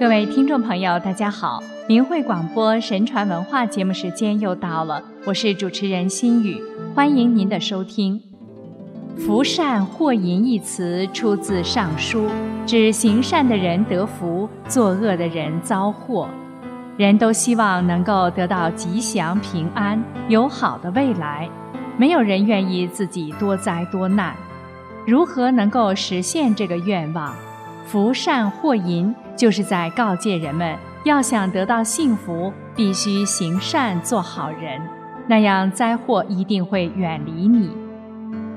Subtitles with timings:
[0.00, 1.62] 各位听众朋友，大家好！
[1.86, 6.58] 明慧广播神传文化节目时间又到了，我是主持人心雨，
[6.94, 8.18] 欢迎您的收听。
[9.18, 12.28] 福善祸淫一词出自《尚书》，
[12.64, 16.26] 指行善的人得福，作恶的人遭祸。
[16.96, 21.46] 人都希望能够得到吉祥平安、有好的未来，
[21.98, 24.34] 没有人愿意自己多灾多难。
[25.06, 27.34] 如何能够实现这个愿望？
[27.84, 29.14] 福善祸淫。
[29.40, 34.78] 就是在告诫人们，要想得到幸福，必须行善做好人，
[35.26, 37.70] 那样灾祸一定会远离你。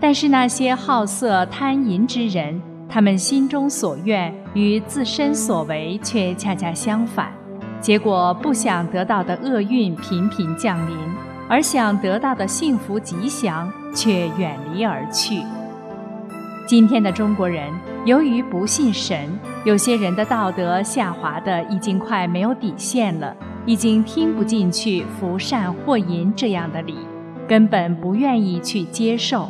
[0.00, 7.30] 但是那些好色贪淫之人，他们心中所愿与自身所为却恰恰相反，
[7.78, 10.96] 结果不想得到的厄运频频降临，
[11.46, 15.42] 而想得到的幸福吉祥却远离而去。
[16.66, 17.70] 今天的中国人。
[18.06, 19.28] 由于不信神，
[19.64, 23.36] 有些人的道德下滑的已经快没有底线了，
[23.66, 26.96] 已经听不进去福善祸淫这样的理，
[27.46, 29.48] 根本不愿意去接受。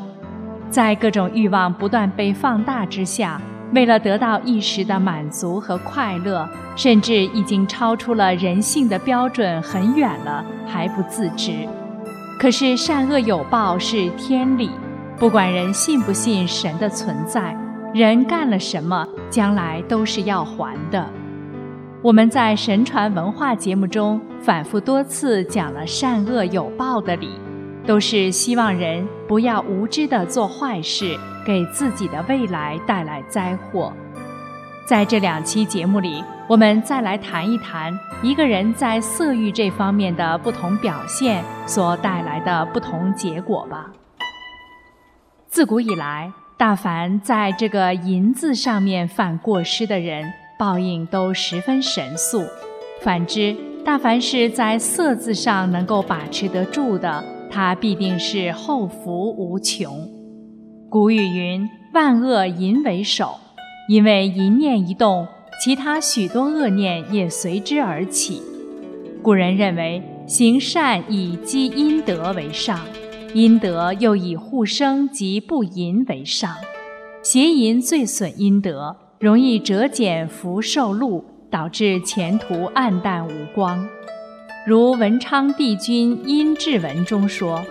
[0.69, 3.41] 在各种欲望不断被放大之下，
[3.73, 11.53] 为了得到一时的满足和快乐，甚至已经超出了人性的标准很远了，还不自知。
[12.41, 14.71] 可是善恶有报是天理，
[15.17, 17.57] 不管人信不信神的存在。
[17.93, 21.05] 人干了什么，将来都是要还的。
[22.03, 27.29] 我们在神传文化节目中反复多次讲了善恶有报的理，
[27.85, 33.93] 都是希望人不要无知的做坏事，给自己的未来带来灾祸。
[34.87, 43.91] 在这两期节目里，我们再来谈一谈一个人在色欲这方面的不同表现所带来的不同结果吧。
[45.49, 46.33] 自古以来。
[46.61, 52.43] 大凡在这个“淫”字上面犯过失的人，报应都十分神速；
[53.01, 60.07] 反之，大凡是在“色”字上能够把持得住的，他必定是后福无穷。
[60.91, 63.39] 古语云：“万恶淫为首”，
[63.89, 65.27] 因为淫念一动，
[65.65, 68.43] 其他许多恶念也随之而起。
[69.23, 72.79] 古人认为，行善以积阴德为上。
[73.33, 76.53] 阴德又以护生及不淫为上，
[77.23, 83.87] 邪淫最损阴德，容易折减福寿禄，导致前途暗淡无光。
[84.67, 87.65] 如文昌帝君殷志文中说：“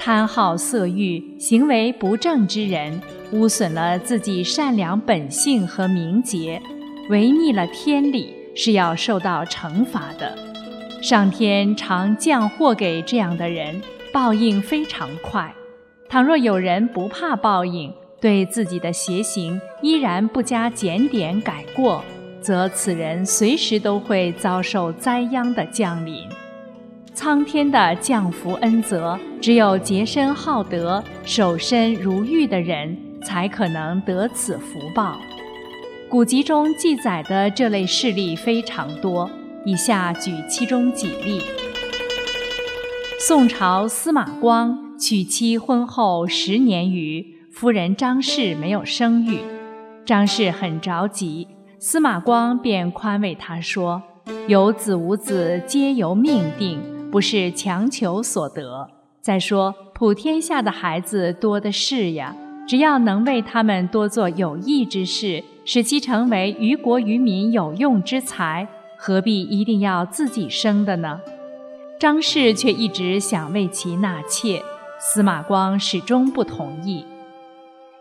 [0.00, 6.60] 贪好色欲、行为不正之人，污损了自己善良本性和名节，
[7.08, 10.36] 违逆了天理，是要受到惩罚的。
[11.00, 13.80] 上天常降祸给这样的人。”
[14.18, 15.54] 报应非常快，
[16.08, 22.02] 倘若有人不怕报应，对自己的邪行依然不加检点改过，
[22.40, 26.24] 则此人随时都会遭受灾殃的降临。
[27.14, 35.16] 苍天的降福恩泽，只有洁身好德、守身如玉的人才可能得此福报。
[36.08, 39.30] 古籍中记载的这类事例非常多，
[39.64, 41.40] 以下举其中几例。
[43.20, 49.40] 宋朝司马光娶妻婚后十年余，夫人张氏没有生育，
[50.06, 51.48] 张氏很着急，
[51.80, 54.00] 司马光便宽慰她说
[54.46, 56.80] ：“有子无子皆由命定，
[57.10, 58.88] 不是强求所得。
[59.20, 62.36] 再说普天下的孩子多的是呀，
[62.68, 71.20] 只要能为他们多做有益之事，使其成为于国于民有用之才，何必一定要自己生的呢？”
[71.98, 74.62] 张氏却一直想为其纳妾，
[75.00, 77.04] 司马光始终不同意。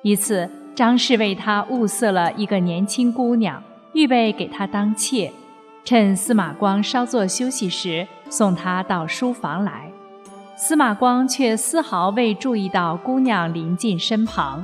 [0.03, 3.63] 一次，张氏为他物色了一个年轻姑娘，
[3.93, 5.33] 预备给他当妾。
[5.83, 9.89] 趁司马光稍作休息时，送她到书房来。
[10.55, 14.63] 司马光却丝毫未注意到姑娘临近身旁。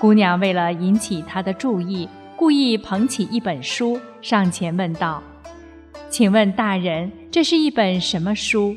[0.00, 5.22] 姑娘为了引起他的注意，故意捧起一本书，上前问道。
[6.16, 8.74] 请问大人，这是一本什么书？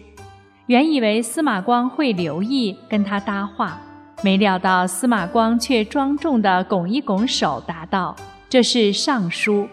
[0.65, 3.79] 原以为司马光会留意跟他搭话，
[4.21, 8.13] 没料到司马光却庄重地拱一拱手，答道
[8.49, 9.63] ：“这是《尚书》。”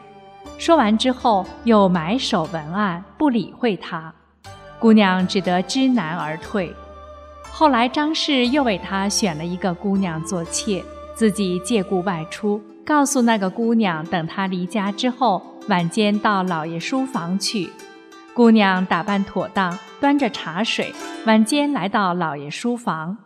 [0.59, 4.15] 说完之后，又埋首文案，不理会他。
[4.79, 6.73] 姑娘只得知难而退。
[7.51, 10.85] 后来张氏又为他选了一个姑娘做妾，
[11.17, 15.43] 自己借故外出，告诉那个姑娘，等他离家之后。
[15.69, 17.69] 晚间到老爷书房去，
[18.33, 20.95] 姑娘打扮妥当，端着茶水。
[21.27, 23.17] 晚间来到老爷书房，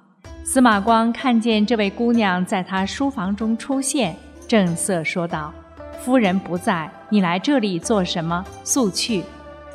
[0.43, 4.17] 司马光看见这位姑娘在他书房中出现，
[4.49, 5.53] 正色说道
[6.01, 8.43] ：“夫人不在，你来这里做什么？
[8.65, 9.23] 速去！”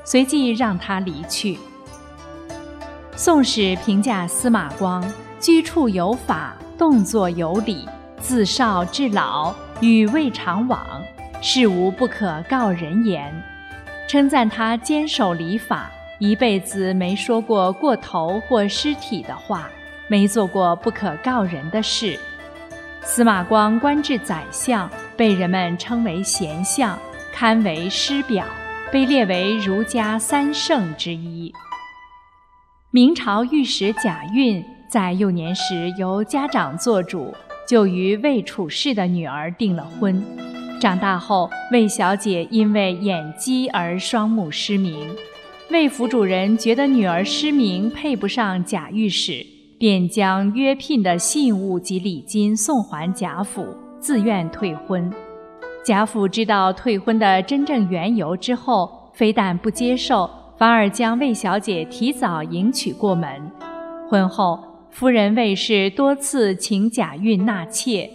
[0.03, 1.53] 随即让她离去。
[3.15, 5.07] 《宋史》评价司马光：
[5.39, 7.87] 居处有法，动作有礼，
[8.27, 10.83] 自少至老，与未尝往，
[11.43, 13.31] 事无不可告人言。
[14.07, 19.69] 称赞他坚守礼法，一辈子没说过过头或失体的话，
[20.07, 22.19] 没做过不可告人的事。
[23.03, 26.97] 司马光官至宰相，被人们称为贤相，
[27.31, 28.43] 堪为师表，
[28.91, 31.53] 被列为儒家三圣之一。
[32.89, 37.31] 明朝御史贾运在幼年时由家长做主，
[37.67, 40.23] 就与魏处士的女儿订了婚。
[40.79, 45.09] 长大后，魏小姐因为眼疾而双目失明。
[45.71, 49.45] 魏府主人觉得女儿失明配不上贾御史，
[49.79, 53.65] 便将约聘的信物及礼金送还贾府，
[53.99, 55.11] 自愿退婚。
[55.83, 60.29] 贾府知道退婚的真正缘由之后，非但不接受。
[60.57, 63.51] 反而将魏小姐提早迎娶过门。
[64.09, 64.57] 婚后，
[64.95, 68.09] 夫人魏氏多次请贾运纳妾，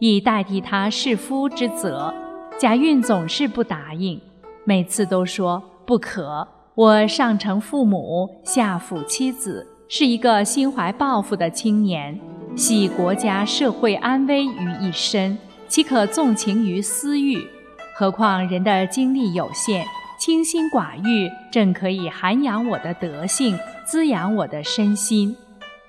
[0.00, 2.12] 以代替他弑夫之责。
[2.60, 4.20] 贾运总是不答应，
[4.62, 6.46] 每次都说不可。
[6.74, 12.20] 我上承父母，下抚妻子，是一个心怀抱负的青年，
[12.54, 17.42] 系国家社会安危于一身，岂可纵情于私欲？
[17.94, 19.86] 何况人的精力有限。
[20.18, 25.34] 清心寡欲，正可以涵养我的德性，滋养我的身心。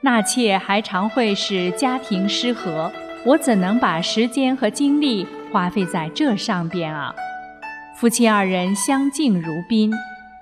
[0.02, 2.92] 纳妾还常会使家庭失和，
[3.26, 7.14] 我怎能把时间和精力花费在这上边啊？
[7.96, 9.92] 夫妻二人相敬如宾。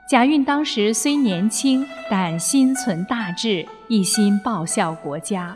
[0.08, 5.56] 贾运当时虽年轻，但心存大志，一心报效国家。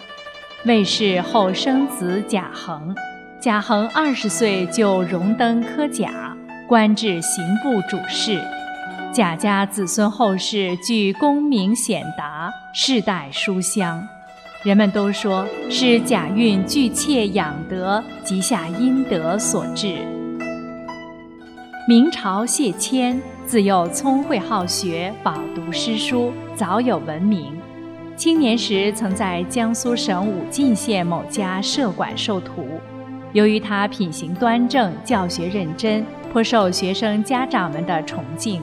[0.66, 2.95] 魏氏后生子贾恒，
[3.40, 6.36] 贾恒二十岁就荣登科甲。
[6.68, 8.40] 官至刑部主事，
[9.11, 14.07] 贾家子孙后世具功名显达，世代书香。
[14.63, 19.97] 人们都说是贾运巨妾养德，积下阴德所致。
[21.88, 27.57] 明朝谢谦自幼聪慧好学，饱读诗书，早有闻名。
[28.15, 32.79] 青年时曾在江苏省武进县某家社馆授徒，
[33.33, 36.06] 由于他品行端正，教学认真。
[36.31, 38.61] 颇受学生家长们的崇敬，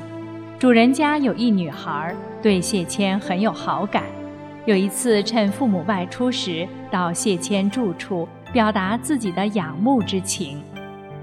[0.59, 4.05] 主人家有一女孩，对谢谦很有好感。
[4.65, 10.63] 有一次趁父母外出时，到谢谦住处，表达自己的仰慕之情。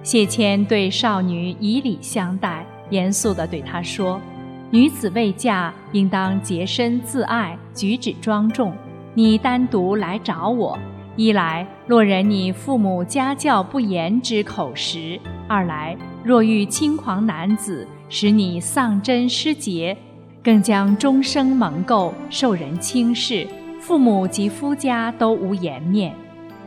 [0.04, 4.22] 谢谦对少女以礼相待，严肃地对她说
[4.70, 8.72] ：“女子未嫁，应当洁身自爱，举止庄重。
[9.16, 10.78] 你单独来找我，
[11.16, 19.98] 一来落人你父母家教不严之口实，二来。”若遇轻狂男子，使你丧贞失节，
[20.42, 23.46] 更将终生蒙垢，受人轻视，
[23.82, 26.14] 父母及夫家都无颜面。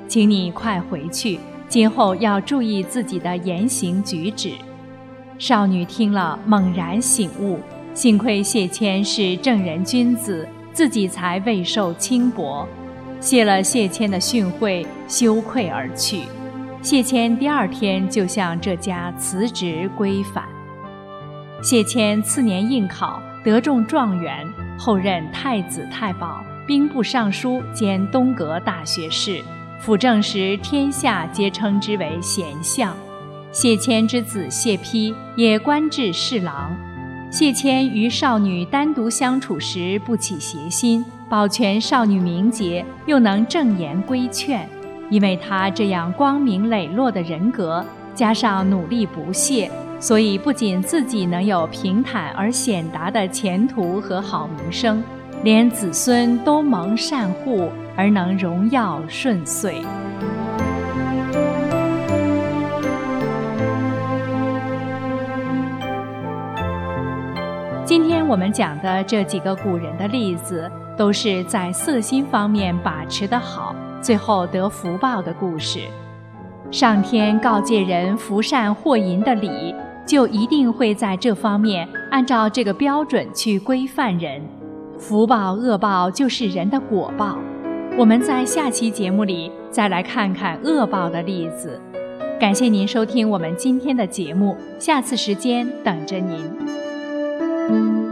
[0.07, 4.51] 请你快回去，今后要注意自己的言行举止。
[5.39, 7.59] 少女听了，猛然醒悟，
[7.95, 12.69] 幸亏谢谦是正人君子，自己才未受轻薄。
[13.21, 16.21] 谢了谢谦的训诲，羞愧而去。
[16.83, 20.45] 谢谦第二天就向这家辞职归返。
[21.63, 24.47] 谢谦次年应考，得中状元，
[24.79, 29.43] 后任太子太保、兵部尚书兼东阁大学士。
[29.81, 32.97] 辅政时，天下皆称之为贤相。
[33.51, 36.77] 谢谦之子谢丕也官至侍郎。
[37.31, 44.69] 谢谦与少女单独相处时，不起邪心，保全少女名节，又能正言规劝。
[45.09, 47.85] 因为他这样光明磊落的人格，
[48.15, 49.71] 加上努力不懈，
[50.01, 55.03] 所以不仅自己能有平坦而显达的前途和好名声，
[55.45, 59.83] 连子孙都蒙善护而能荣耀顺遂。
[67.85, 73.75] 今天我们讲的这几个古人的例子，都是在色心方面把持的好。
[74.07, 75.81] 最后得福报的故事，
[76.71, 79.75] 上天告诫人福善祸淫的理，
[80.07, 84.41] 就一定会在这方面按照这个标准去规范人。
[84.97, 87.37] 福报恶报就是人的果报。
[87.99, 91.81] 我们在下期节目里再来看看恶报的例子。
[92.39, 98.06] 感谢您收听我们今天的节目，下次时间等着您。